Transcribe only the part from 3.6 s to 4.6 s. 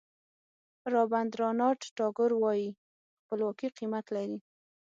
قیمت لري.